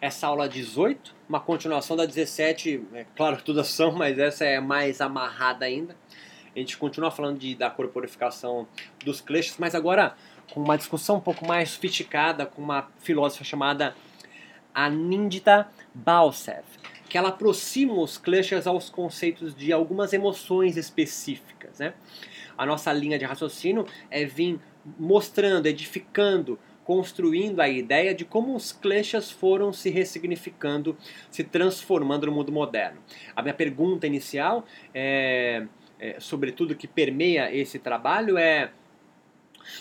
[0.00, 4.60] essa aula 18, uma continuação da 17, é claro que todas são, mas essa é
[4.60, 5.96] mais amarrada ainda.
[6.54, 8.66] A gente continua falando de, da corporificação
[9.04, 10.16] dos kleshas, mas agora
[10.52, 13.94] com uma discussão um pouco mais sofisticada com uma filósofa chamada
[14.74, 16.64] Anindita Balsev,
[17.08, 21.78] que ela aproxima os kleshas aos conceitos de algumas emoções específicas.
[21.78, 21.94] Né?
[22.58, 24.60] A nossa linha de raciocínio é vir
[24.98, 26.58] mostrando, edificando,
[26.90, 30.96] construindo a ideia de como os kleshas foram se ressignificando,
[31.30, 33.00] se transformando no mundo moderno.
[33.36, 35.68] A minha pergunta inicial, é,
[36.00, 38.72] é, sobre tudo que permeia esse trabalho, é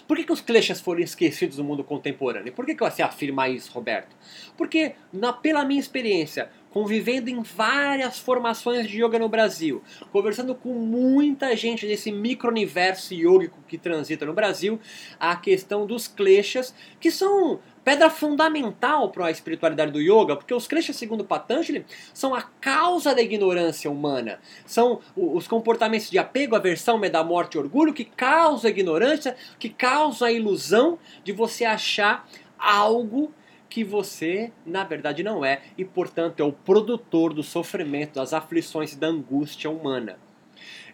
[0.07, 2.53] por que, que os kleshas foram esquecidos no mundo contemporâneo?
[2.53, 4.15] Por que, que você afirma isso, Roberto?
[4.55, 10.73] Porque, na, pela minha experiência, convivendo em várias formações de yoga no Brasil, conversando com
[10.73, 14.79] muita gente desse micro-universo yógico que transita no Brasil,
[15.19, 20.67] a questão dos kleshas, que são pedra fundamental para a espiritualidade do yoga, porque os
[20.67, 24.39] kleshas, segundo Patanjali, são a causa da ignorância humana.
[24.65, 29.69] São os comportamentos de apego, aversão, medo morte e orgulho que causam a ignorância, que
[29.69, 32.27] causam a ilusão de você achar
[32.59, 33.33] algo
[33.69, 38.95] que você, na verdade, não é, e portanto é o produtor do sofrimento, das aflições
[38.95, 40.17] da angústia humana.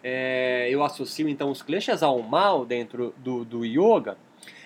[0.02, 4.18] É, eu associo então os kleshas ao mal dentro do, do yoga.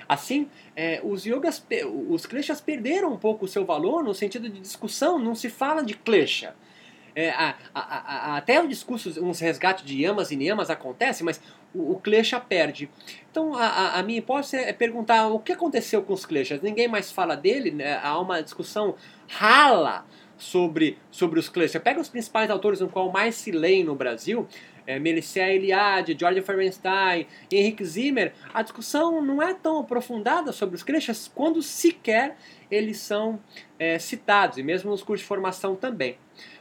[0.08, 1.64] Assim, é, os yogas,
[2.08, 5.82] os kleshas perderam um pouco o seu valor no sentido de discussão, não se fala
[5.84, 6.54] de klesha.
[7.14, 11.40] É, a, a, a, até o discurso, uns resgates de yamas e niyamas acontece, mas
[11.74, 12.00] o, o
[12.48, 12.90] perde.
[13.30, 16.60] Então a, a, minha hipótese é perguntar o que aconteceu com os kleshas.
[16.60, 18.00] Ninguém mais fala dele, né?
[18.02, 18.94] há uma discussão
[19.28, 20.04] rala
[20.36, 21.80] sobre, sobre os kleshas.
[21.82, 24.48] Pega os principais autores no qual mais se lê no Brasil,
[24.86, 30.82] é, Melicea Eliade, George Ferenstein, Henrik Zimmer, a discussão não é tão aprofundada sobre os
[30.82, 32.36] kleshas quando sequer
[32.70, 33.38] eles são
[33.78, 36.16] é, citados, e mesmo nos cursos de formação também.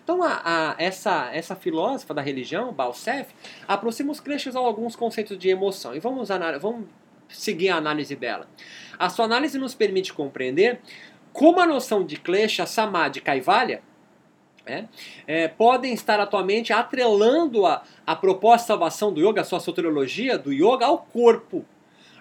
[0.09, 3.31] Então, a, a, essa, essa filósofa da religião, Balsef,
[3.67, 5.93] aproxima os kleshas a alguns conceitos de emoção.
[5.93, 6.87] E vamos, vamos
[7.27, 8.47] seguir a análise dela.
[8.97, 10.79] A sua análise nos permite compreender
[11.31, 13.83] como a noção de klesha, samadhi e kaivalya
[14.65, 14.85] é,
[15.27, 20.39] é, podem estar atualmente atrelando a, a proposta de salvação do yoga, a sua soteriologia
[20.39, 21.63] do yoga, ao corpo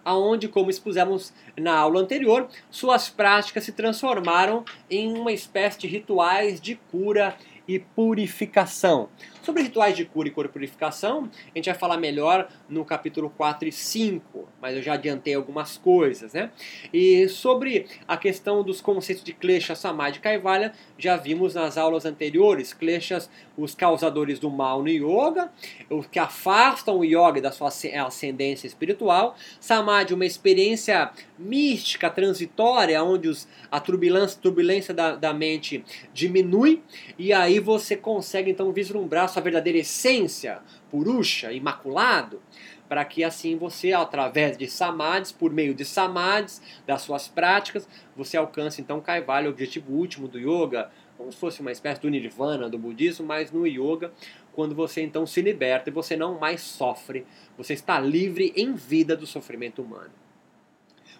[0.04, 6.60] aonde, como expusemos na aula anterior, suas práticas se transformaram em uma espécie de rituais
[6.60, 7.36] de cura
[7.68, 9.10] e purificação.
[9.48, 13.72] Sobre rituais de cura e purificação, a gente vai falar melhor no capítulo 4 e
[13.72, 16.50] 5, mas eu já adiantei algumas coisas, né?
[16.92, 22.04] E sobre a questão dos conceitos de Klesha, Samadhi e Kaivalya, já vimos nas aulas
[22.04, 25.50] anteriores, Kleshas, os causadores do mal no yoga,
[25.88, 27.68] os que afastam o yoga da sua
[28.06, 35.82] ascendência espiritual, Samadhi, uma experiência mística, transitória, onde os, a turbulência, turbulência da, da mente
[36.12, 36.82] diminui,
[37.18, 40.60] e aí você consegue então vislumbrar sua verdadeira essência,
[40.90, 42.42] purusha, imaculado,
[42.88, 48.36] para que assim você, através de samadhis, por meio de samadhis, das suas práticas, você
[48.36, 52.68] alcance então Kaivalya, o objetivo último do yoga, como se fosse uma espécie do nirvana
[52.68, 54.12] do budismo, mas no yoga,
[54.52, 57.24] quando você então se liberta e você não mais sofre,
[57.56, 60.10] você está livre em vida do sofrimento humano.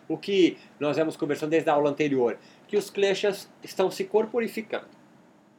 [0.08, 4.97] O que nós vemos conversando desde a aula anterior, que os kleshas estão se corporificando.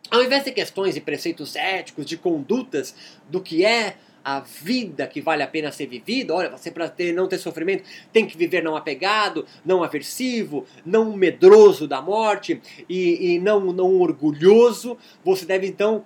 [0.10, 2.96] Ao invés de questões e preceitos éticos, de condutas
[3.30, 7.14] do que é a vida que vale a pena ser vivida, olha, você para ter,
[7.14, 13.36] não ter sofrimento tem que viver não apegado, não aversivo, não medroso da morte e,
[13.36, 16.06] e não, não orgulhoso, você deve então,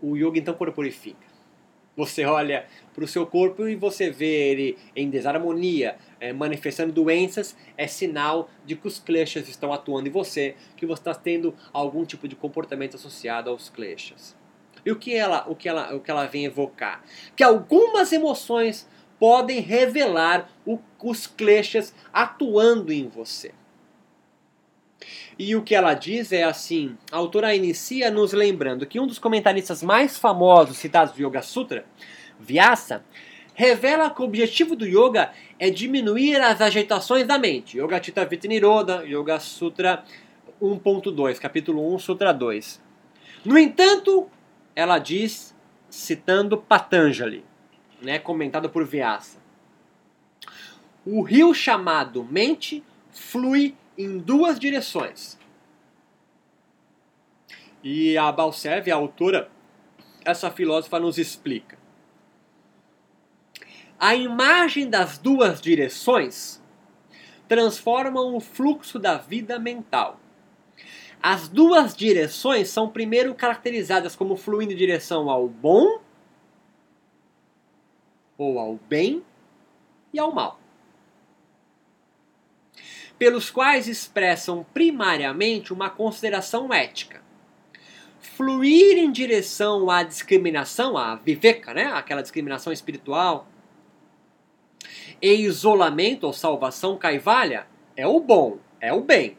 [0.00, 1.30] o yoga então corporifica.
[1.96, 7.56] Você olha para o seu corpo e você vê ele em desarmonia, é, manifestando doenças,
[7.76, 12.04] é sinal de que os kleshas estão atuando em você, que você está tendo algum
[12.04, 14.36] tipo de comportamento associado aos kleshas.
[14.84, 17.02] E o que ela, o que ela, o que ela vem evocar?
[17.36, 23.52] Que algumas emoções podem revelar o, os kleshas atuando em você.
[25.38, 29.18] E o que ela diz é assim: a autora inicia nos lembrando que um dos
[29.18, 31.84] comentaristas mais famosos citados do Yoga Sutra,
[32.40, 33.04] Vyasa,
[33.54, 37.78] revela que o objetivo do yoga é diminuir as agitações da mente.
[37.78, 40.04] Yoga Chitta Vita Niroda, Yoga Sutra
[40.60, 42.80] 1.2, capítulo 1, Sutra 2.
[43.44, 44.28] No entanto,
[44.74, 45.54] ela diz,
[45.88, 47.44] citando Patanjali,
[48.00, 49.38] né, comentado por Vyasa,
[51.04, 55.38] o rio chamado mente flui em duas direções.
[57.82, 59.50] E a Balsev, a autora,
[60.24, 61.79] essa filósofa nos explica.
[64.00, 66.58] A imagem das duas direções
[67.46, 70.18] transformam o fluxo da vida mental.
[71.22, 76.00] As duas direções são primeiro caracterizadas como fluindo em direção ao bom
[78.38, 79.22] ou ao bem
[80.14, 80.58] e ao mal,
[83.18, 87.22] pelos quais expressam primariamente uma consideração ética.
[88.18, 91.84] Fluir em direção à discriminação, à viveka, né?
[91.92, 93.46] aquela discriminação espiritual,
[95.20, 99.36] e isolamento ou salvação caivalha é o bom, é o bem.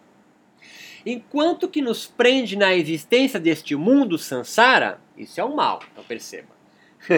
[1.05, 6.49] Enquanto que nos prende na existência deste mundo sansara, isso é o mal, então perceba.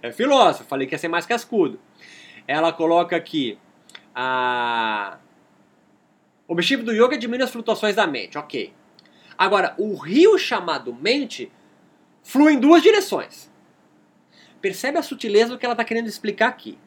[0.00, 1.78] é filósofo, falei que ia ser mais cascudo.
[2.46, 3.58] Ela coloca aqui
[4.14, 5.18] a
[6.46, 8.74] o objetivo do yoga é diminuir as flutuações da mente, ok.
[9.38, 11.50] Agora, o rio chamado mente
[12.22, 13.50] flui em duas direções.
[14.60, 16.78] Percebe a sutileza do que ela está querendo explicar aqui.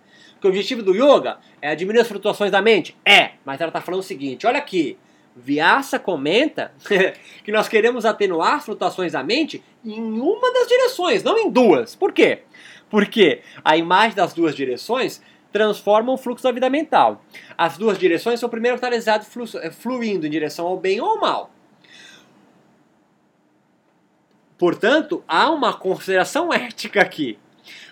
[0.46, 2.96] O objetivo do yoga é diminuir as flutuações da mente?
[3.04, 4.98] É, mas ela está falando o seguinte: olha aqui,
[5.36, 6.72] Vyasa comenta
[7.44, 11.96] que nós queremos atenuar as flutuações da mente em uma das direções, não em duas.
[11.96, 12.44] Por quê?
[12.90, 15.22] Porque a imagem das duas direções
[15.52, 17.24] transforma o fluxo da vida mental.
[17.58, 21.50] As duas direções são primeiro catalisadas eh, fluindo em direção ao bem ou ao mal.
[24.58, 27.40] Portanto, há uma consideração ética aqui.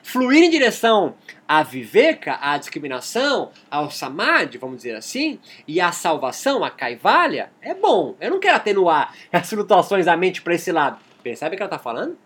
[0.04, 1.16] Fluir em direção
[1.54, 7.76] à viveka, à discriminação, ao samadhi, vamos dizer assim, e à salvação, à kaivalya, é
[7.76, 8.16] bom.
[8.20, 10.98] Eu não quero atenuar as flutuações da mente para esse lado.
[11.22, 12.18] Percebe o que ela está falando?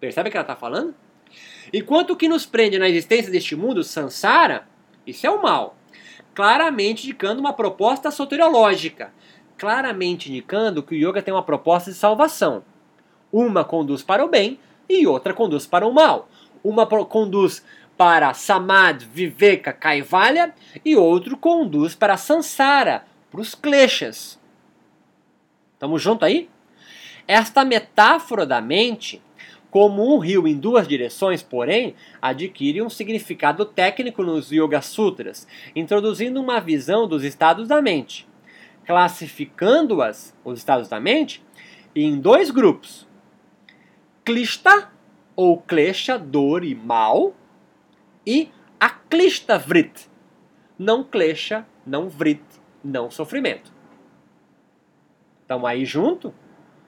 [0.00, 0.94] Percebe o que ela está falando?
[1.74, 4.66] Enquanto o que nos prende na existência deste mundo, sansara,
[5.06, 5.76] isso é o mal.
[6.34, 9.12] Claramente indicando uma proposta soteriológica.
[9.58, 12.64] Claramente indicando que o yoga tem uma proposta de salvação.
[13.30, 14.58] Uma conduz para o bem
[14.88, 16.30] e outra conduz para o mal.
[16.62, 17.62] Uma conduz
[17.96, 20.54] para Samad, Viveka, Kaivalya
[20.84, 24.38] e outro conduz para Sansara, para os kleshas.
[25.74, 26.48] Estamos juntos aí?
[27.26, 29.22] Esta metáfora da mente
[29.74, 36.40] como um rio em duas direções, porém, adquire um significado técnico nos Yoga Sutras, introduzindo
[36.40, 38.24] uma visão dos estados da mente,
[38.86, 41.42] classificando-as, os estados da mente,
[41.92, 43.04] em dois grupos:
[44.24, 44.92] Klishta,
[45.34, 47.34] ou Klesha, dor e mal,
[48.26, 50.08] e Aklishta Vrit,
[50.78, 52.42] não Klesha, não Vrit,
[52.82, 53.72] não sofrimento.
[55.42, 56.34] Estamos aí junto?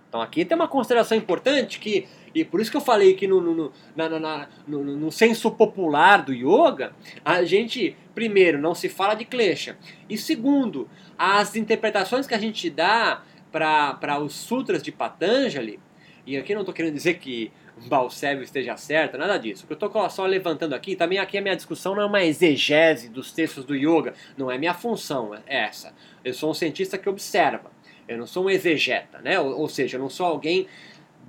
[0.09, 2.06] Então aqui tem uma consideração importante que
[2.37, 6.23] e por isso que eu falei que no, no, na, na, no, no, senso popular
[6.23, 6.93] do yoga,
[7.25, 9.79] a gente, primeiro, não se fala de klesha.
[10.06, 10.87] E segundo,
[11.17, 15.81] as interpretações que a gente dá para os sutras de Patanjali,
[16.27, 17.50] e aqui não estou querendo dizer que
[17.88, 19.64] Balsevio esteja certo, nada disso.
[19.64, 22.25] O que eu estou só levantando aqui, também aqui a minha discussão não é uma
[22.25, 25.93] exegese dos textos do yoga, não é minha função é essa.
[26.25, 27.70] Eu sou um cientista que observa,
[28.08, 29.38] eu não sou um exegeta, né?
[29.38, 30.67] ou, ou seja, eu não sou alguém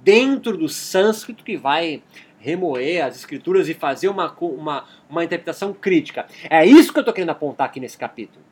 [0.03, 2.01] dentro do sânscrito que vai
[2.39, 6.27] remoer as escrituras e fazer uma, uma, uma interpretação crítica.
[6.49, 8.45] É isso que eu estou querendo apontar aqui nesse capítulo.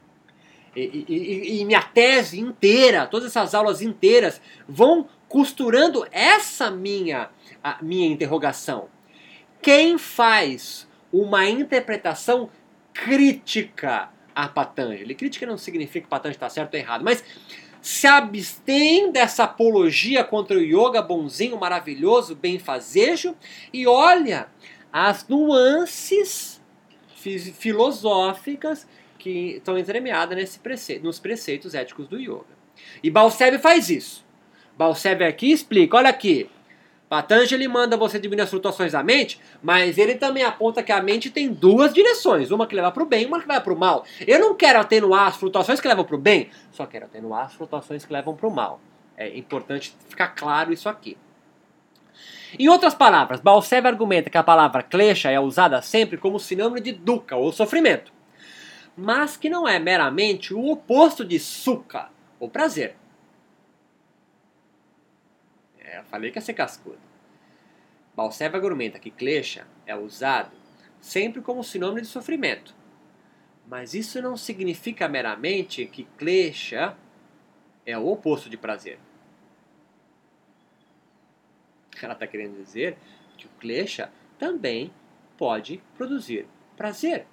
[0.76, 7.30] E, e, e, minha tese inteira, todas essas aulas inteiras, vão costurando essa minha,
[7.82, 8.90] minha interrogação.
[9.62, 12.50] Quem faz uma interpretação
[12.94, 15.16] crítica a Patanjali?
[15.16, 17.24] Crítica não significa que Patanjali está certo ou errado, mas
[17.82, 23.36] se abstém dessa apologia contra o yoga bonzinho, maravilhoso, benfazejo
[23.72, 24.48] e olha
[24.92, 26.60] as nuances
[27.16, 28.88] filosóficas
[29.18, 32.56] que estão entremeadas nesse preceito, nos preceitos éticos do yoga.
[33.04, 34.26] E Balsebe faz isso.
[34.78, 36.50] Balsebe aqui explica, olha aqui,
[37.08, 41.30] Patanjali manda você diminuir as flutuações da mente, mas ele também aponta que a mente
[41.30, 43.78] tem duas direções, uma que leva para o bem e uma que leva para o
[43.78, 44.04] mal.
[44.26, 47.54] Eu não quero atenuar as flutuações que levam para o bem, só quero atenuar as
[47.54, 48.82] flutuações que levam para o mal.
[49.16, 51.16] É importante ficar claro isso aqui.
[52.58, 56.92] Em outras palavras, Balsev argumenta que a palavra klesha é usada sempre como sinônimo de
[56.94, 58.14] dukkha, ou sofrimento,
[58.96, 62.08] mas que não é meramente o oposto de sukha,
[62.40, 62.96] ou prazer.
[65.80, 67.00] É, eu falei que ia ser cascudo.
[68.16, 70.56] Balseva argumenta que klesha é usado
[71.02, 72.74] sempre como sinônimo de sofrimento.
[73.68, 76.96] Mas isso não significa meramente que klesha
[77.86, 78.98] é o oposto de prazer.
[82.02, 82.98] Ela está querendo dizer
[83.38, 84.94] que o klesha também
[85.38, 87.28] pode produzir prazer.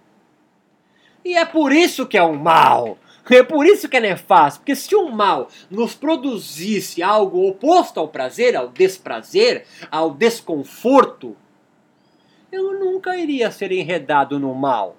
[1.25, 2.99] E é por isso que é um mal.
[3.31, 8.09] É por isso que é nefasto, porque se o mal nos produzisse algo oposto ao
[8.09, 11.37] prazer, ao desprazer, ao desconforto,
[12.51, 14.97] eu nunca iria ser enredado no mal.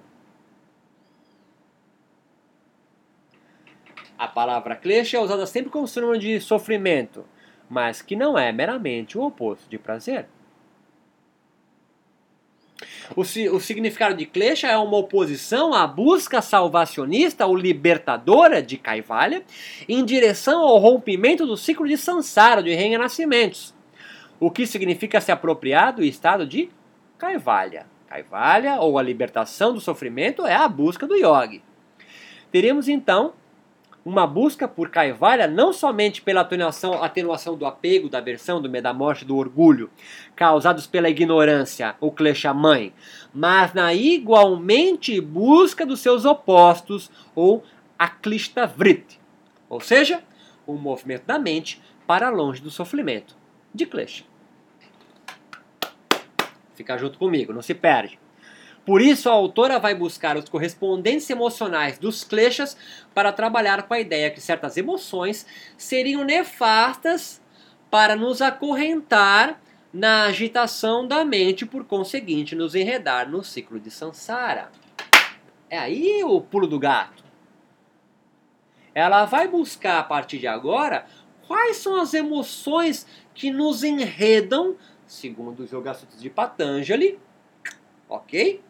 [4.17, 7.25] A palavra klesha é usada sempre como sinônimo de sofrimento,
[7.69, 10.27] mas que não é meramente o oposto de prazer.
[13.15, 19.43] O, o significado de klesha é uma oposição à busca salvacionista ou libertadora de Kaivalya
[19.87, 23.73] em direção ao rompimento do ciclo de samsara, de renascimentos,
[24.39, 26.69] o que significa se apropriar do estado de
[27.17, 27.85] Kaivalya.
[28.07, 31.61] Kaivalya, ou a libertação do sofrimento, é a busca do yogi.
[32.51, 33.33] Teremos então
[34.05, 38.83] uma busca por Kaivalya não somente pela atenuação, atenuação do apego, da aversão, do medo
[38.83, 39.89] da morte, do orgulho,
[40.35, 42.93] causados pela ignorância, o klesha mãe,
[43.33, 47.63] mas na igualmente busca dos seus opostos, ou
[47.97, 49.19] a klishta vritti,
[49.69, 50.21] ou seja,
[50.67, 53.35] o movimento da mente para longe do sofrimento,
[53.73, 54.25] de klesha.
[56.75, 58.19] Fica junto comigo, não se perde.
[58.85, 62.75] Por isso, a autora vai buscar os correspondentes emocionais dos kleshas
[63.13, 65.45] para trabalhar com a ideia que certas emoções
[65.77, 67.41] seriam nefastas
[67.89, 69.61] para nos acorrentar
[69.93, 74.69] na agitação da mente, por conseguinte, nos enredar no ciclo de Sansara.
[75.69, 77.23] É aí o pulo do gato.
[78.93, 81.05] Ela vai buscar a partir de agora
[81.47, 84.75] quais são as emoções que nos enredam,
[85.05, 87.19] segundo os Yoga Sutras de Patanjali,
[88.09, 88.61] ok?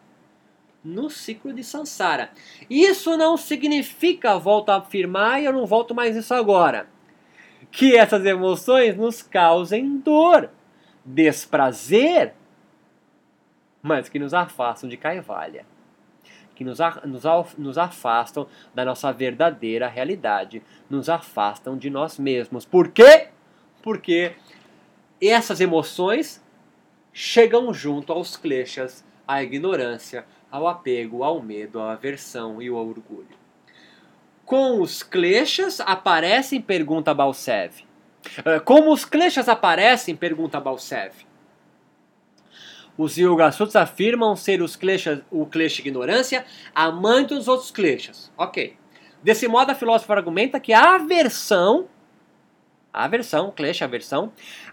[0.84, 2.30] No ciclo de Sansara.
[2.68, 6.86] Isso não significa, volto a afirmar e eu não volto mais isso agora,
[7.70, 10.50] que essas emoções nos causem dor,
[11.04, 12.34] desprazer,
[13.82, 15.66] mas que nos afastam de Kaivalya,
[16.54, 17.24] que nos, nos,
[17.58, 22.64] nos afastam da nossa verdadeira realidade, nos afastam de nós mesmos.
[22.64, 23.28] Por quê?
[23.82, 24.34] Porque
[25.20, 26.42] essas emoções
[27.12, 33.26] chegam junto aos kleshas, à ignorância, ao apego, ao medo, à aversão e ao orgulho.
[34.44, 37.82] Com os kleshas aparecem, pergunta Balsev.
[38.44, 41.12] Eh, como os kleshas aparecem, pergunta Balsev.
[42.96, 48.30] Os Yoga afirmam ser os kleshas, o klesha ignorância, a mãe dos outros kleshas.
[48.38, 48.76] Ok.
[49.24, 51.88] Desse modo, a filósofa argumenta que a aversão,
[52.92, 54.30] a aversão, klesha, aversão,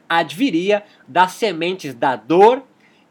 [0.08, 2.62] adviria das sementes da dor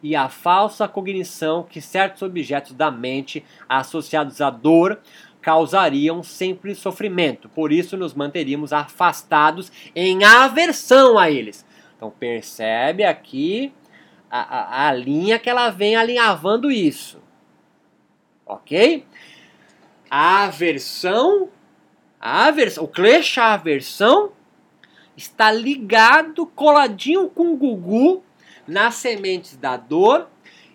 [0.02, 4.98] e a falsa cognição que certos objetos da mente associados à dor
[5.40, 7.48] causariam sempre sofrimento.
[7.48, 11.64] Por isso nos manteríamos afastados em aversão a eles.
[11.96, 13.72] Então percebe aqui
[14.30, 17.20] a, a, a linha que ela vem alinhavando isso.
[18.46, 19.06] Ok?
[20.10, 21.48] A aversão,
[22.18, 24.32] aversão, o klesha aversão
[25.16, 28.24] está ligado, coladinho com o gugu
[28.70, 30.28] nas sementes da dor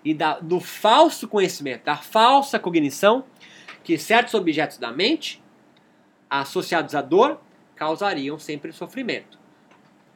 [0.04, 3.24] e da, do falso conhecimento, da falsa cognição,
[3.84, 5.42] que certos objetos da mente,
[6.30, 7.40] associados à dor,
[7.75, 9.40] causariam sempre sofrimento.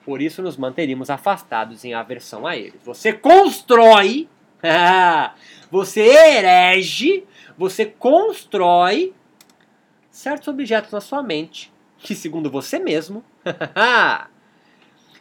[0.04, 2.82] Por isso nos manteríamos afastados em aversão a eles.
[2.84, 4.28] Você constrói,
[5.72, 7.24] você herege,
[7.58, 9.14] você constrói
[10.12, 13.24] certos objetos na sua mente que, segundo você mesmo,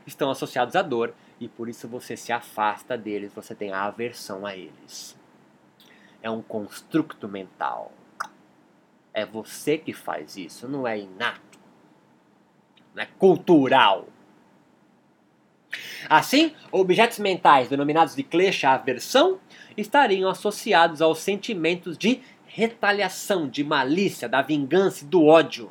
[0.06, 4.44] estão associados à dor e por isso você se afasta deles, você tem a aversão
[4.44, 5.16] a eles.
[6.20, 7.92] É um construto mental.
[9.14, 11.58] É você que faz isso, não é inato.
[12.94, 14.08] Não é cultural.
[16.08, 19.38] Assim, objetos mentais denominados de klesha aversão
[19.76, 25.70] estariam associados aos sentimentos de retaliação, de malícia, da vingança e do ódio.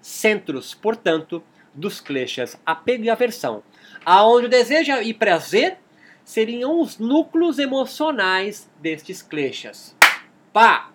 [0.00, 1.42] Centros, portanto,
[1.74, 3.62] dos kleshas apego e aversão
[4.10, 5.76] aonde o desejo e prazer
[6.24, 9.94] seriam os núcleos emocionais destes kleshas.
[10.50, 10.90] Pá!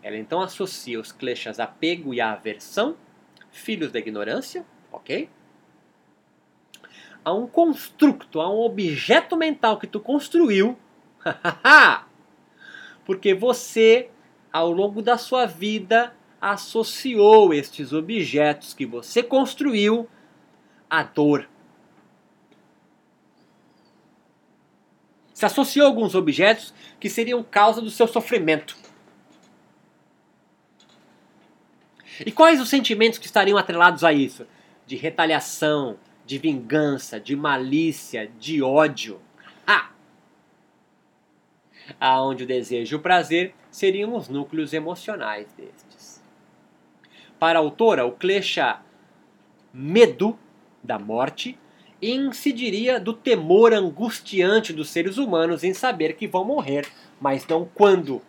[0.00, 2.96] Ela então associa os kleshas apego e aversão,
[3.50, 5.28] filhos da ignorância, ok?
[7.24, 10.78] A um construto, a um objeto mental que tu construiu,
[13.04, 14.10] porque você,
[14.52, 16.14] ao longo da sua vida,
[16.52, 20.06] associou estes objetos que você construiu
[20.90, 21.48] à dor.
[25.32, 28.76] Se associou a alguns objetos que seriam causa do seu sofrimento.
[32.24, 34.46] E quais os sentimentos que estariam atrelados a isso?
[34.86, 39.18] De retaliação, de vingança, de malícia, de ódio.
[39.66, 39.90] Ah!
[41.98, 45.83] Aonde o desejo e o prazer seriam os núcleos emocionais destes.
[47.44, 48.80] Para a autora, o klesha
[49.70, 50.38] medo
[50.82, 51.58] da morte
[52.00, 56.88] incidiria do temor angustiante dos seres humanos em saber que vão morrer,
[57.20, 58.22] mas não quando.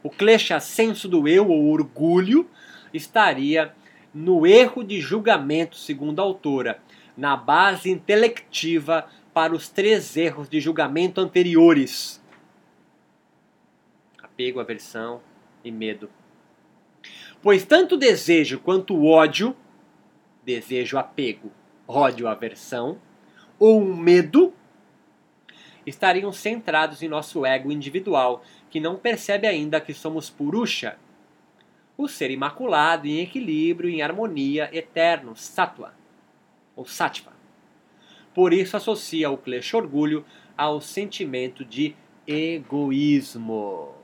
[0.00, 2.48] o klesha senso do eu ou orgulho
[2.94, 3.74] estaria
[4.14, 6.80] no erro de julgamento, segundo a autora,
[7.16, 12.22] na base intelectiva para os três erros de julgamento anteriores:
[14.22, 15.20] apego, aversão
[15.64, 16.08] e medo.
[17.42, 19.56] Pois tanto o desejo quanto o ódio,
[20.44, 21.50] desejo, apego,
[21.88, 23.00] ódio, aversão,
[23.58, 24.52] ou um medo,
[25.86, 30.98] estariam centrados em nosso ego individual, que não percebe ainda que somos purusha,
[31.96, 35.94] o ser imaculado, em equilíbrio, em harmonia, eterno, sattva,
[36.76, 37.32] ou sattva.
[38.34, 40.24] Por isso associa o klesha orgulho
[40.56, 41.94] ao sentimento de
[42.26, 43.99] egoísmo.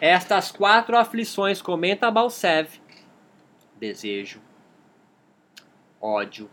[0.00, 2.80] Estas quatro aflições, comenta Balsev,
[3.78, 4.40] desejo,
[6.00, 6.50] ódio,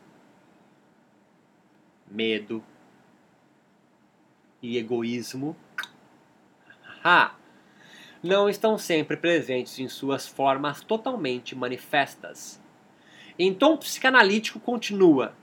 [2.07, 2.63] medo
[4.62, 5.55] e egoísmo,
[7.03, 7.36] ha,
[8.21, 12.62] não estão sempre presentes em suas formas totalmente manifestas.
[13.39, 15.33] Em tom psicanalítico continua.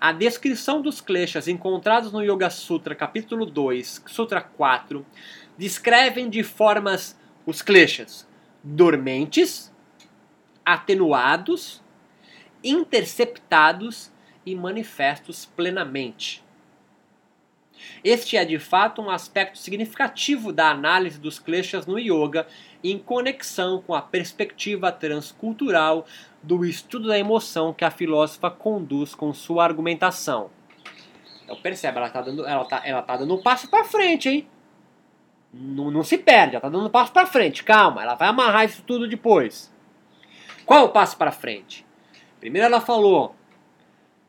[0.00, 5.04] A descrição dos kleshas encontrados no Yoga Sutra capítulo 2, Sutra 4,
[5.58, 8.26] descrevem de formas os kleshas
[8.62, 9.72] dormentes,
[10.64, 11.82] atenuados,
[12.62, 14.10] interceptados
[14.46, 16.42] e manifestos plenamente.
[18.02, 22.46] Este é de fato um aspecto significativo da análise dos kleshas no yoga,
[22.82, 26.06] em conexão com a perspectiva transcultural
[26.42, 30.50] do estudo da emoção que a filósofa conduz com sua argumentação.
[31.44, 34.48] Então percebe, ela está dando, ela tá, ela tá dando um passo para frente, hein?
[35.56, 37.62] Não, não se perde, ela está dando um passo para frente.
[37.62, 39.72] Calma, ela vai amarrar isso tudo depois.
[40.66, 41.86] Qual é o passo para frente?
[42.40, 43.36] Primeiro ela falou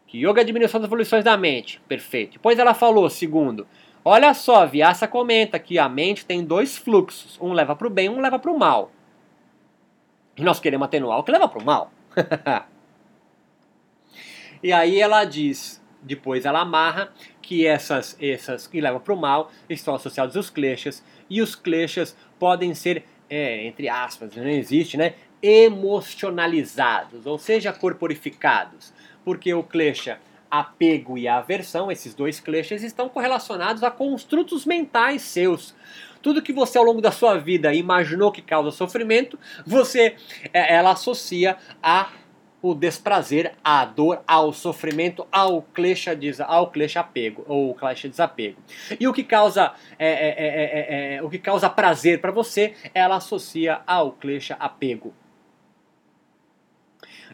[0.06, 1.82] que yoga é a diminuição das evoluções da mente.
[1.88, 2.34] Perfeito.
[2.34, 3.68] Depois ela falou, segundo,
[4.04, 7.40] olha só, Vyasa comenta que a mente tem dois fluxos.
[7.42, 8.92] Um leva para o bem, um leva para o mal.
[10.38, 11.92] E nós queremos atenuar o que leva para o mal.
[14.62, 17.12] e aí ela diz, depois ela amarra
[17.42, 22.16] que essas, essas que levam para o mal estão associados aos kleshas e os kleshas
[22.40, 25.14] podem ser, é, entre aspas, não existe, né?
[25.42, 33.84] Emocionalizados, ou seja, corporificados, porque o klesha apego e aversão, esses dois kleshas, estão correlacionados
[33.84, 35.76] a construtos mentais seus.
[36.22, 40.16] Tudo que você ao longo da sua vida imaginou que causa sofrimento, você
[40.54, 42.10] é, ela associa a
[42.68, 48.60] o desprazer, a dor, ao sofrimento, ao klesha, ao klesha apego, ou klesha desapego.
[49.00, 53.82] E o que causa, é, é, é, o que causa prazer para você, ela associa
[53.86, 55.14] ao klesha apego.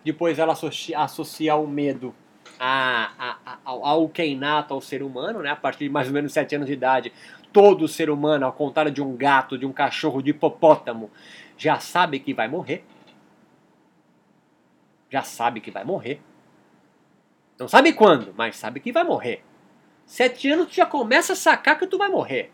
[0.03, 2.13] Depois ela associa, associa ao medo,
[2.59, 5.51] a, a, a, ao que é inato ao ser humano, né?
[5.51, 7.13] a partir de mais ou menos 7 anos de idade.
[7.53, 11.09] Todo ser humano, ao contrário de um gato, de um cachorro, de hipopótamo,
[11.57, 12.83] já sabe que vai morrer
[15.11, 16.21] já sabe que vai morrer.
[17.59, 19.43] Não sabe quando, mas sabe que vai morrer.
[20.05, 22.51] Sete anos tu já começa a sacar que tu vai morrer.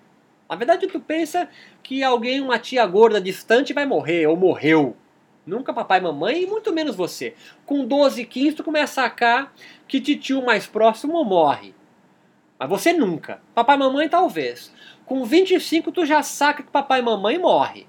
[0.50, 1.48] Na verdade, tu pensa
[1.84, 4.98] que alguém, uma tia gorda distante, vai morrer ou morreu.
[5.46, 7.36] Nunca papai e mamãe, e muito menos você.
[7.65, 9.54] Com 12, 15, tu começa a sacar
[9.88, 11.76] que tio mais próximo morre.
[12.60, 13.41] Mas você nunca.
[13.54, 14.74] Papai e mamãe, talvez.
[15.06, 17.88] Com 25, tu já saca que papai e mamãe morre.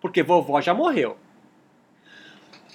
[0.00, 1.16] Porque vovó já morreu.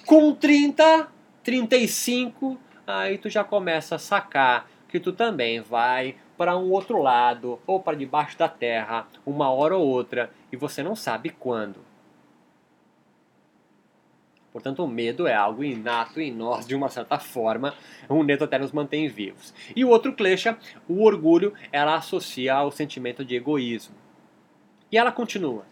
[0.06, 1.08] Com 30,
[1.44, 7.60] 35, aí tu já começa a sacar que tu também vai para um outro lado
[7.66, 11.80] ou para debaixo da terra, uma hora ou outra, e você não sabe quando.
[14.52, 17.74] Portanto, o medo é algo inato em nós de uma certa forma,
[18.08, 19.54] o medo até nos mantém vivos.
[19.74, 23.94] E o outro klesha, o orgulho, ela associa ao sentimento de egoísmo.
[24.90, 25.64] E ela continua: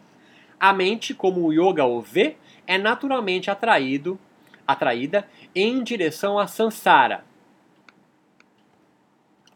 [0.58, 4.18] A mente, como o yoga o vê, é naturalmente atraído,
[4.66, 7.24] atraída em direção a Sansara.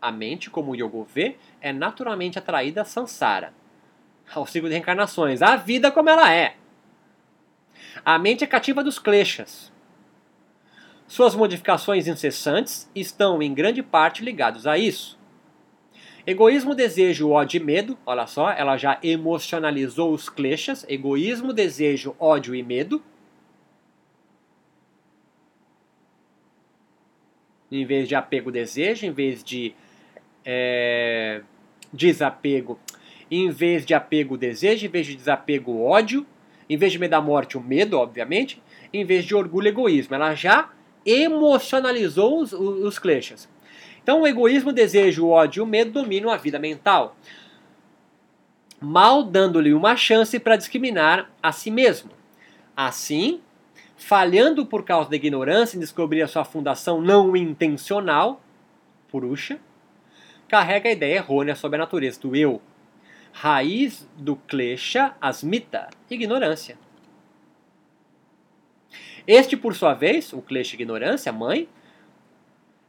[0.00, 3.54] A mente, como o yoga vê, é naturalmente atraída a Sansara,
[4.34, 6.56] ao ciclo de reencarnações, a vida como ela é.
[8.04, 9.72] A mente é cativa dos kleshas.
[11.06, 15.18] Suas modificações incessantes estão em grande parte ligados a isso.
[16.26, 17.98] Egoísmo, desejo, ódio e medo.
[18.06, 20.86] Olha só, ela já emocionalizou os kleshas.
[20.88, 23.02] Egoísmo, desejo, ódio e medo.
[27.70, 29.04] Em vez de apego, desejo.
[29.04, 29.74] Em vez de
[30.46, 31.42] é,
[31.92, 32.78] desapego.
[33.30, 34.86] Em vez de apego, desejo.
[34.86, 36.26] Em vez de desapego, ódio.
[36.70, 38.62] Em vez de medo da morte, o medo, obviamente.
[38.94, 40.14] Em vez de orgulho, egoísmo.
[40.14, 40.70] Ela já
[41.04, 43.46] emocionalizou os, os, os kleshas.
[44.04, 47.16] Então, o egoísmo, o desejo, o ódio e o medo dominam a vida mental.
[48.78, 52.10] mal dando-lhe uma chance para discriminar a si mesmo.
[52.76, 53.40] Assim,
[53.96, 58.42] falhando por causa da ignorância em descobrir a sua fundação não intencional,
[59.08, 59.58] Purusha,
[60.48, 62.60] carrega a ideia errônea sobre a natureza do eu.
[63.32, 66.76] Raiz do Klesha, Asmita, ignorância.
[69.26, 71.66] Este, por sua vez, o Klesha ignorância, mãe,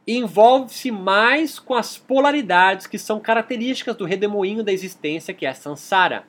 [0.06, 6.24] envolve-se mais com as polaridades que são características do redemoinho da existência, que é Sansara.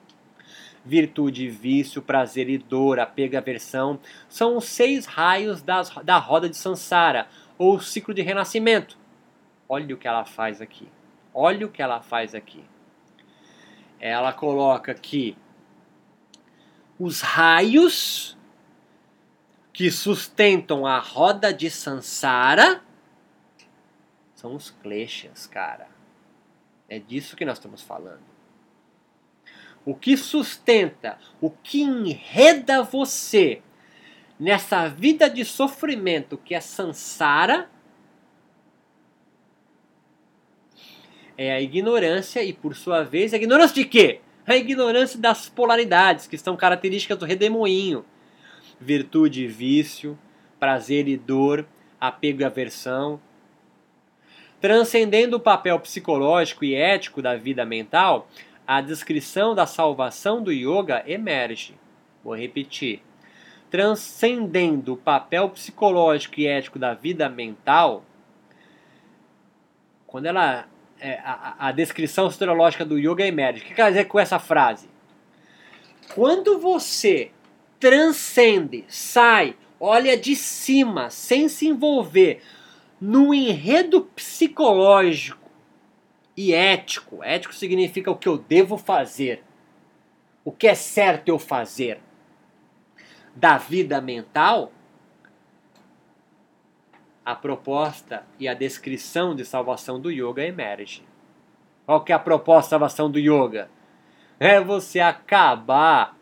[0.83, 6.49] Virtude, vício, prazer e dor, apego e aversão são os seis raios das, da roda
[6.49, 8.97] de Sansara, ou ciclo de renascimento.
[9.69, 10.87] Olha o que ela faz aqui.
[11.33, 12.63] Olha o que ela faz aqui.
[13.99, 15.37] Ela coloca que
[16.97, 18.37] os raios
[19.73, 22.81] que sustentam a roda de Sansara
[24.37, 25.87] são os kleshas, cara.
[26.87, 28.21] É disso que nós estamos falando.
[29.83, 33.63] O que sustenta, o que enreda você
[34.39, 37.67] nessa vida de sofrimento que é sansara
[41.35, 44.21] é a ignorância e por sua vez, a ignorância de quê?
[44.45, 48.05] A ignorância das polaridades que são características do redemoinho.
[48.79, 50.17] Virtude e vício,
[50.59, 51.67] prazer e dor,
[51.99, 53.19] apego e aversão,
[54.59, 58.27] Transcendendo o papel psicológico e ético da vida mental,
[58.65, 61.75] a descrição da salvação do yoga emerge.
[62.23, 63.01] Vou repetir.
[63.69, 68.03] Transcendendo o papel psicológico e ético da vida mental,
[70.05, 70.67] quando ela
[70.99, 73.61] é, a, a, descrição astrológica do yoga emerge.
[73.61, 74.89] O que quer dizer com essa frase?
[76.15, 77.31] Quando você
[77.79, 82.41] transcende, sai, olha de cima, sem se envolver
[82.99, 85.49] no enredo psicológico
[86.35, 87.23] e ético.
[87.23, 89.43] Ético significa o que eu devo fazer,
[90.43, 91.99] o que é certo eu fazer.
[93.35, 94.71] Da vida mental,
[97.23, 101.03] a proposta e a descrição de salvação do yoga emerge.
[101.85, 103.69] Qual que é a proposta de salvação do yoga?
[104.39, 106.17] É você acabar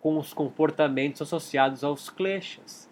[0.00, 2.87] com os comportamentos associados aos kleshas.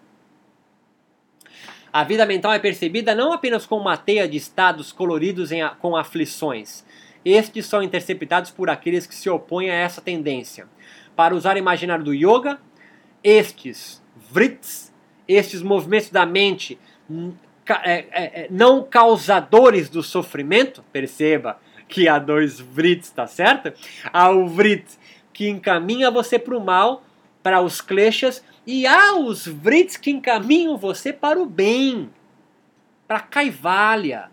[1.91, 5.95] A vida mental é percebida não apenas como uma teia de estados coloridos em, com
[5.95, 6.85] aflições.
[7.23, 10.67] Estes são interceptados por aqueles que se opõem a essa tendência.
[11.15, 12.59] Para usar o imaginário do yoga,
[13.23, 14.93] estes vrits,
[15.27, 16.79] estes movimentos da mente
[17.83, 23.73] é, é, é, não causadores do sofrimento, perceba que há dois vrits, tá certo?
[24.11, 24.85] Há o vrit
[25.33, 27.03] que encaminha você para o mal,
[27.43, 32.09] para os kleshas, e há os vrits que encaminham você para o bem,
[33.07, 34.29] para a Kaivalya,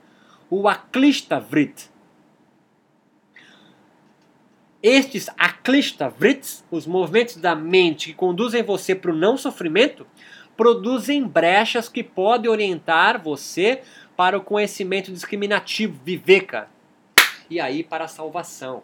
[0.51, 1.89] o Aklishta Vrit.
[4.83, 10.05] Estes Aklishta Vrits, os movimentos da mente que conduzem você para o não sofrimento,
[10.57, 13.83] produzem brechas que podem orientar você
[14.17, 16.69] para o conhecimento discriminativo, viveka,
[17.49, 18.83] e aí para a salvação.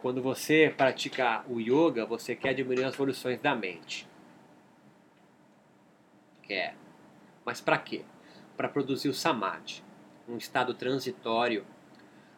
[0.00, 4.08] Quando você pratica o yoga, você quer diminuir as evoluções da mente.
[6.42, 6.74] Quer.
[7.44, 8.02] Mas para quê?
[8.56, 9.82] Para produzir o samadhi,
[10.28, 11.66] um estado transitório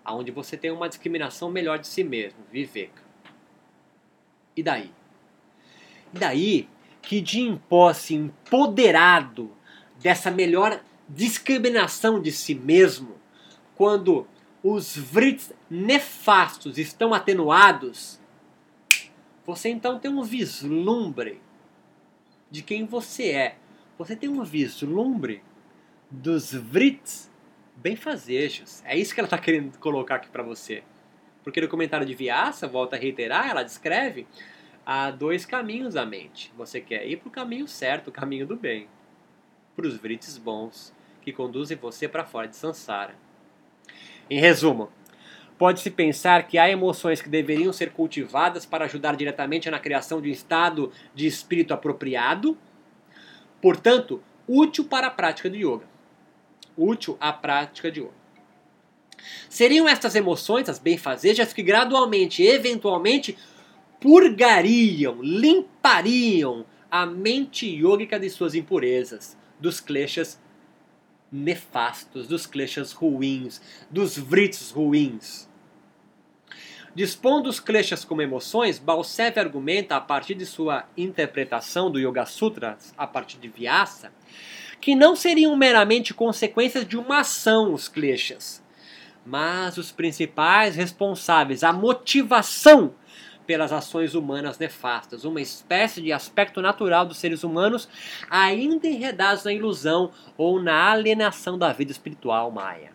[0.04, 3.02] onde você tem uma discriminação melhor de si mesmo, viveka.
[4.56, 4.92] E daí?
[6.12, 6.68] E daí
[7.00, 9.52] que de posse empoderado
[10.00, 13.16] dessa melhor discriminação de si mesmo,
[13.74, 14.26] quando
[14.62, 18.20] os vrits nefastos estão atenuados,
[19.44, 21.40] você então tem um vislumbre
[22.50, 23.56] de quem você é.
[23.98, 25.42] Você tem um vislumbre
[26.10, 27.30] dos vrits
[27.74, 28.82] benfazejos.
[28.84, 30.84] É isso que ela está querendo colocar aqui para você.
[31.42, 34.26] Porque no comentário de Vyasa, volta a reiterar, ela descreve
[34.86, 36.52] há dois caminhos da mente.
[36.56, 38.86] Você quer ir para o caminho certo, o caminho do bem.
[39.74, 43.16] Para os vrits bons, que conduzem você para fora de Sansara.
[44.32, 44.88] Em resumo,
[45.58, 50.30] pode-se pensar que há emoções que deveriam ser cultivadas para ajudar diretamente na criação de
[50.30, 52.56] um estado de espírito apropriado,
[53.60, 55.84] portanto, útil para a prática de yoga.
[56.74, 58.14] Útil à prática de yoga.
[59.50, 63.36] Seriam estas emoções, as benfazejas, que gradualmente, eventualmente,
[64.00, 70.40] purgariam, limpariam a mente yógica de suas impurezas, dos kleshas
[71.32, 75.48] nefastos, dos kleshas ruins, dos vrits ruins.
[76.94, 82.76] Dispondo os kleshas como emoções, Balsev argumenta, a partir de sua interpretação do Yoga Sutra,
[82.98, 84.12] a partir de Vyasa,
[84.78, 88.62] que não seriam meramente consequências de uma ação, os kleshas,
[89.24, 92.94] mas os principais responsáveis, a motivação
[93.52, 97.86] pelas ações humanas nefastas, uma espécie de aspecto natural dos seres humanos
[98.30, 102.92] ainda enredados na ilusão ou na alienação da vida espiritual maia.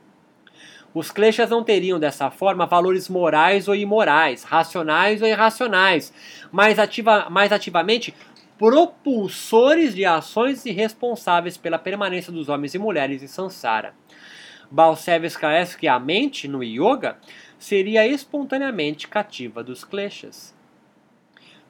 [0.96, 6.12] Os kleshas não teriam dessa forma valores morais ou imorais, racionais ou irracionais,
[6.52, 8.16] mas, ativa, mais ativamente
[8.58, 13.94] propulsores de ações e responsáveis pela permanência dos homens e mulheres em samsara.
[14.72, 17.18] Balsev esclarece que a mente, no yoga,
[17.58, 20.56] seria espontaneamente cativa dos kleshas.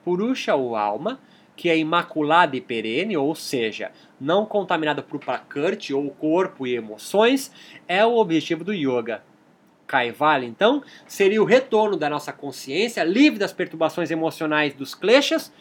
[0.04, 1.19] Purusha, ou alma,
[1.56, 7.52] que é imaculada e perene, ou seja, não contaminada por prakrti ou corpo e emoções,
[7.88, 9.23] é o objetivo do yoga.
[9.88, 15.52] Kaivalya, então, seria o retorno da nossa consciência livre das perturbações emocionais dos kleshas,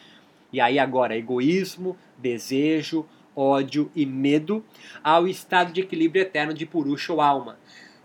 [0.51, 4.63] e aí agora egoísmo, desejo, ódio e medo,
[5.03, 7.57] ao estado de equilíbrio eterno de Purusha ou alma,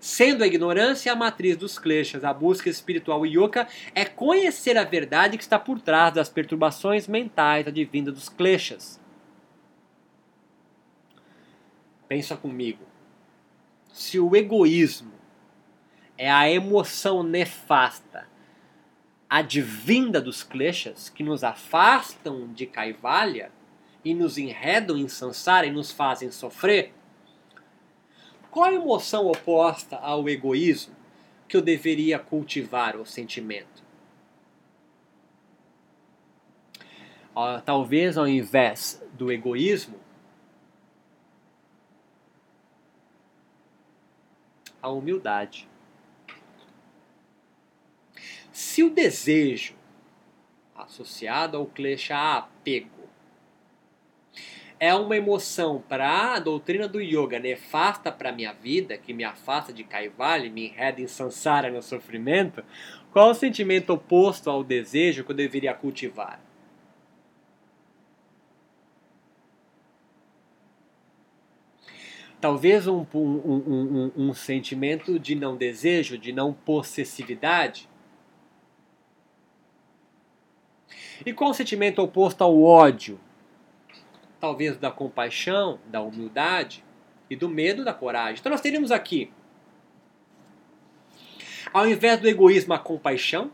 [0.03, 5.37] Sendo a ignorância a matriz dos kleshas, a busca espiritual yoga é conhecer a verdade
[5.37, 9.01] que está por trás das perturbações mentais advindas dos kleshas.
[12.09, 12.85] Pensa comigo.
[13.93, 15.13] Se o egoísmo
[16.19, 18.27] é a emoção nefasta
[19.31, 23.53] advinda dos kleshas que nos afastam de Kaivalya
[24.05, 26.93] e nos enredam em Sansara e nos fazem sofrer,
[28.53, 30.95] qual a emoção oposta ao egoísmo
[31.49, 33.83] que eu deveria cultivar o sentimento?
[37.65, 39.99] talvez ao invés do egoísmo,
[44.83, 45.67] a humildade.
[48.53, 49.75] Se o desejo
[50.75, 53.02] associado ao klesha apego
[54.83, 59.23] é uma emoção para a doutrina do yoga nefasta para a minha vida, que me
[59.23, 62.65] afasta de Kaivalya, me enreda em sansara no sofrimento,
[63.13, 66.41] qual o sentimento oposto ao desejo que eu deveria cultivar?
[72.41, 77.89] Talvez um, um, um, um, sentimento de não desejo, de não possessividade.
[81.25, 83.21] E qual o sentimento oposto ao ódio?
[84.43, 86.85] Talvez da compaixão, da humildade
[87.31, 88.41] e do medo da coragem.
[88.41, 89.33] Então nós teríamos aqui,
[91.73, 93.53] ao invés do egoísmo, a compaixão,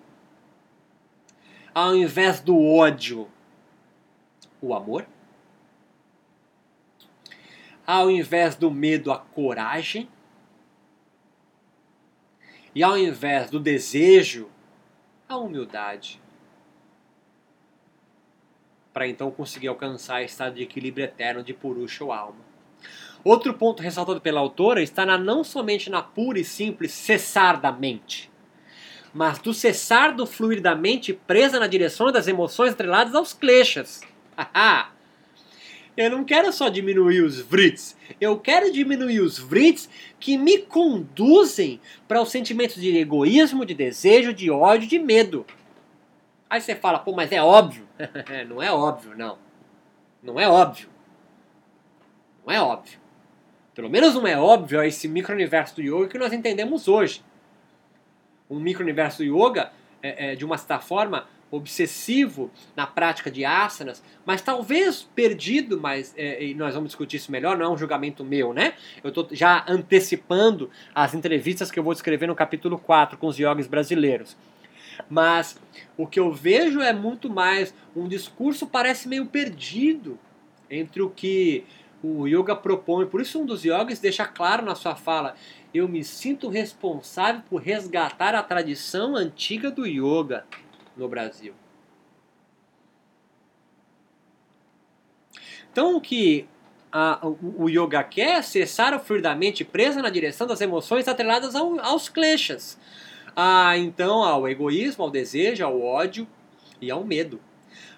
[1.75, 3.29] ao invés do ódio,
[4.63, 5.07] o amor,
[7.87, 10.09] ao invés do medo, a coragem,
[12.75, 14.49] e ao invés do desejo,
[15.29, 16.19] a humildade
[18.99, 22.41] para então conseguir alcançar estado de equilíbrio eterno de Purusha ou alma.
[23.23, 27.71] Outro ponto ressaltado pela autora está na, não somente na pura e simples cessar da
[27.71, 28.29] mente,
[29.15, 34.01] mas do cessar do fluir da mente presa na direção das emoções atreladas aos kleshas.
[35.97, 41.81] eu não quero só diminuir os vrits, eu quero diminuir os vrits que me conduzem
[42.09, 45.47] para os sentimentos de egoísmo, de desejo, de ódio, de medo.
[46.51, 47.87] Aí você fala, pô, mas é óbvio.
[48.49, 49.39] não é óbvio, não.
[50.23, 50.89] Não é óbvio.
[52.47, 52.99] Não é óbvio.
[53.75, 57.23] Pelo menos não é óbvio esse micro-universo do yoga que nós entendemos hoje.
[58.51, 59.71] Um micro-universo do yoga,
[60.03, 66.15] é, é, de uma certa forma, obsessivo na prática de asanas, mas talvez perdido, mas
[66.17, 68.75] é, e nós vamos discutir isso melhor, não é um julgamento meu, né?
[69.03, 73.39] Eu estou já antecipando as entrevistas que eu vou escrever no capítulo 4 com os
[73.39, 74.37] yogis brasileiros.
[75.09, 75.59] Mas
[75.97, 80.19] o que eu vejo é muito mais um discurso parece meio perdido
[80.71, 81.65] entre o que
[82.03, 83.07] o yoga propõe.
[83.07, 85.35] Por isso um dos yogis deixa claro na sua fala:
[85.73, 90.45] eu me sinto responsável por resgatar a tradição antiga do yoga
[90.97, 91.55] no Brasil.
[95.71, 96.49] Então o que
[96.91, 100.61] a, o, o, yoga quer é cessar o fluir da mente presa na direção das
[100.61, 102.79] emoções atreladas ao, aos kleshas
[103.41, 106.27] a, então ao egoísmo, ao desejo, ao ódio
[106.81, 107.39] e ao medo.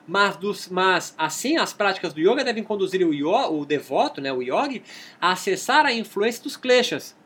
[0.06, 4.30] Mas, dos, mas assim, as práticas do yoga devem conduzir o, yoga, o devoto, né,
[4.30, 4.82] o yogi,
[5.18, 7.16] a acessar a influência dos kleshas.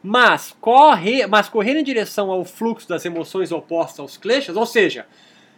[0.00, 5.08] Mas, corre, mas correr em direção ao fluxo das emoções opostas aos kleshas, ou seja,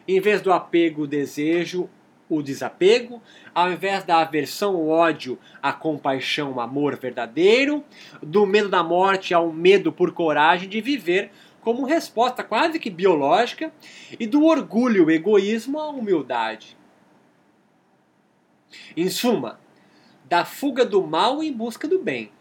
[0.09, 1.91] em vez do apego, desejo,
[2.31, 3.21] o desapego,
[3.55, 7.85] ao invés da aversão, o ódio, a compaixão, o amor verdadeiro,
[8.23, 13.71] do medo da morte ao medo por coragem de viver como resposta quase que biológica,
[14.19, 16.77] e do orgulho, o egoísmo, a humildade.
[18.97, 19.61] Em suma,
[20.25, 22.33] da fuga do mal em busca do bem.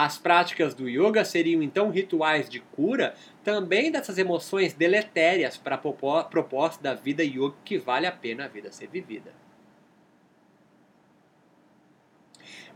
[0.00, 6.22] As práticas do yoga seriam então rituais de cura também dessas emoções deletérias para a
[6.22, 9.34] proposta da vida yoga que vale a pena a vida ser vivida.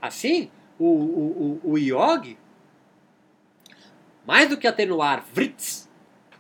[0.01, 2.37] Assim, o, o, o, o yogi,
[4.27, 5.89] mais do que atenuar vrits,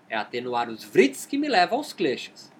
[0.08, 2.52] é atenuar os vrits que me levam aos kleshas.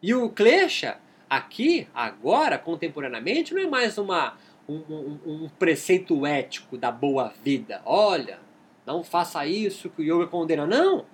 [0.00, 6.76] E o klesha, aqui, agora, contemporaneamente, não é mais uma, um, um, um preceito ético
[6.76, 7.80] da boa vida.
[7.84, 8.38] Olha,
[8.86, 10.66] não faça isso que o yoga condena.
[10.66, 11.06] Não!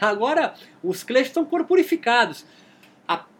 [0.00, 2.44] Agora, os kleshas estão corporificados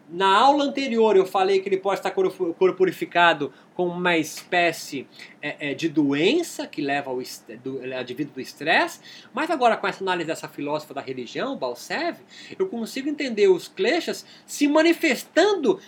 [0.09, 5.07] na aula anterior eu falei que ele pode estar corporificado com uma espécie
[5.41, 7.17] é, é, de doença que leva ao
[7.61, 9.01] do, advindo do estresse,
[9.33, 12.17] mas agora com essa análise dessa filósofa da religião, Balsev,
[12.57, 15.79] eu consigo entender os kleshas se manifestando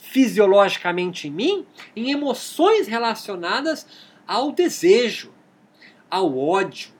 [0.00, 3.86] psicofisiologicamente em mim em emoções relacionadas
[4.26, 5.32] ao desejo,
[6.10, 6.92] ao ódio,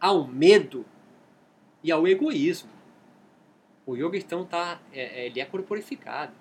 [0.00, 0.84] ao medo
[1.82, 2.70] e ao egoísmo.
[3.86, 6.32] O yoga então tá, é, é, ele é corporificado.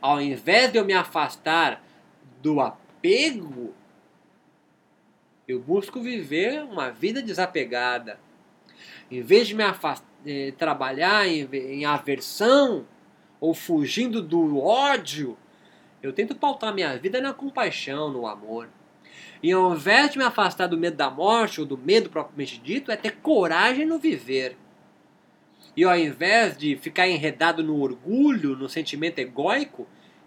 [0.00, 1.82] Ao invés de eu me afastar
[2.42, 3.74] do apego,
[5.48, 8.18] eu busco viver uma vida desapegada.
[9.10, 12.86] Em vez de me afastar, eh, trabalhar em, em aversão
[13.40, 15.36] ou fugindo do ódio,
[16.02, 18.68] eu tento pautar minha vida na compaixão, no amor.
[19.42, 22.92] E ao invés de me afastar do medo da morte ou do medo propriamente dito,
[22.92, 24.56] é ter coragem no viver.
[25.76, 29.86] E ao invés de ficar enredado no orgulho, no sentimento egóico,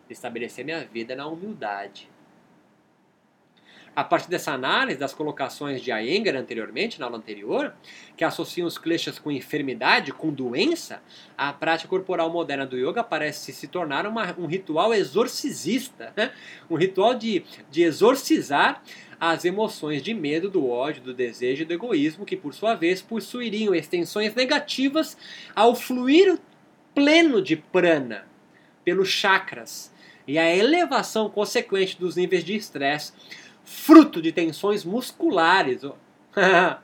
[0.09, 2.09] estabelecer minha vida na humildade.
[3.95, 7.75] A partir dessa análise das colocações de Iyengar anteriormente, na aula anterior,
[8.17, 11.01] que associam os kleshas com enfermidade, com doença,
[11.37, 16.31] a prática corporal moderna do yoga parece se tornar uma, um ritual exorcizista, né?
[16.69, 18.81] um ritual de, de exorcizar
[19.19, 22.99] as emoções de medo, do ódio, do desejo e do egoísmo, que por sua vez
[22.99, 25.15] possuiriam extensões negativas
[25.55, 26.39] ao fluir
[26.95, 28.25] pleno de prana
[28.83, 29.93] pelos chakras
[30.27, 33.11] e a elevação consequente dos níveis de estresse,
[33.63, 35.81] fruto de tensões musculares.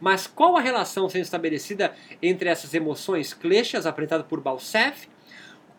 [0.00, 5.08] Mas qual a relação sendo estabelecida entre essas emoções kleshas apresentadas por Balsef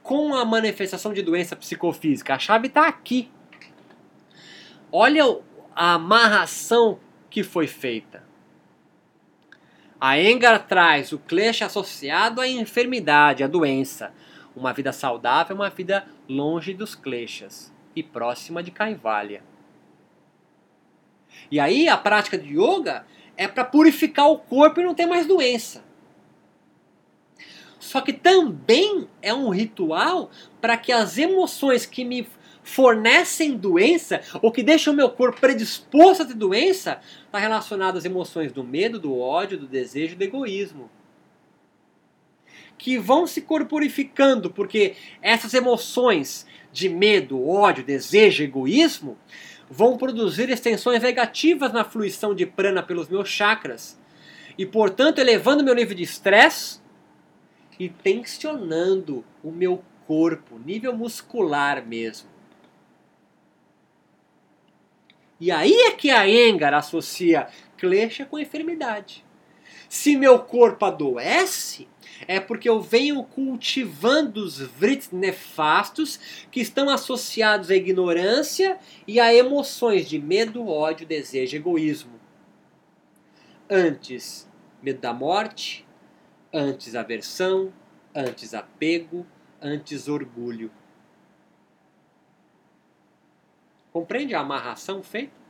[0.02, 2.34] com a manifestação de doença psicofísica?
[2.34, 3.30] A chave está aqui.
[4.92, 5.24] Olha
[5.76, 7.00] a amarração
[7.30, 8.24] que foi feita.
[10.00, 14.14] A Engar traz o klesha associado à enfermidade, à doença.
[14.56, 19.44] Uma vida saudável é uma vida longe dos kleshas e próxima de Kaivalya.
[21.52, 25.26] E aí a prática de yoga é para purificar o corpo e não ter mais
[25.26, 25.86] doença.
[27.80, 32.28] Só que também é um ritual para que as emoções que me
[32.68, 38.04] fornecem doença, ou que deixam o meu corpo predisposto a ter doença, está relacionado às
[38.04, 40.90] emoções do medo, do ódio, do desejo, do egoísmo.
[42.78, 49.18] Que vão se corporificando, porque essas emoções de medo, ódio, desejo, egoísmo
[49.70, 54.00] vão produzir extensões negativas na fluição de prana pelos meus chakras
[54.58, 56.80] e, portanto, elevando meu nível de estresse
[57.80, 62.30] e tensionando o meu corpo, nível muscular mesmo.
[65.40, 69.24] E aí é que a Engar associa klesha com enfermidade.
[69.88, 71.88] Se meu corpo adoece,
[72.28, 79.34] é porque eu venho cultivando os vrits nefastos que estão associados à ignorância e a
[79.34, 82.20] emoções de medo, ódio, desejo egoísmo.
[83.70, 84.50] Antes,
[84.82, 85.86] medo da morte,
[86.54, 87.74] antes aversão,
[88.16, 89.26] antes apego,
[89.62, 90.72] antes orgulho.
[93.92, 95.47] Compreende a amarração feita?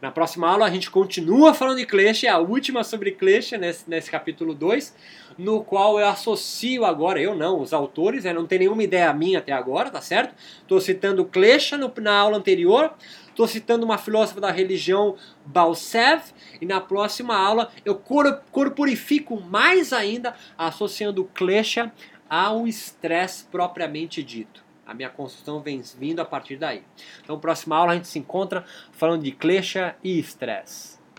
[0.00, 3.88] Na próxima aula a gente continua falando de Klesha, é a última sobre Klesha nesse,
[3.88, 4.94] nesse capítulo 2,
[5.38, 9.38] no qual eu associo agora, eu não, os autores, né, não tem nenhuma ideia minha
[9.38, 10.34] até agora, tá certo?
[10.60, 12.92] Estou citando Klesha no, na aula anterior,
[13.28, 16.22] estou citando uma filósofa da religião Balsev,
[16.60, 17.94] e na próxima aula eu
[18.52, 21.90] corporifico mais ainda, associando Klesha
[22.28, 24.65] ao estresse propriamente dito.
[24.86, 26.82] A minha construção vem vindo a partir daí.
[27.22, 30.95] Então, próxima aula a gente se encontra falando de Klesha e estresse.